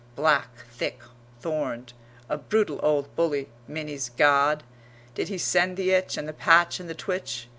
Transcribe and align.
black, 0.15 0.65
thick, 0.71 0.99
thorned 1.41 1.93
a 2.27 2.35
brutal 2.35 2.79
old 2.81 3.15
bully 3.15 3.49
Minnie's 3.67 4.09
God! 4.09 4.63
Did 5.13 5.27
he 5.27 5.37
send 5.37 5.77
the 5.77 5.91
itch 5.91 6.17
and 6.17 6.27
the 6.27 6.33
patch 6.33 6.79
and 6.79 6.89
the 6.89 6.95
twitch? 6.95 7.47